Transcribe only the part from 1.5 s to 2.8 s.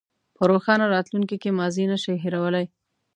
ماضي نه شئ هېرولی.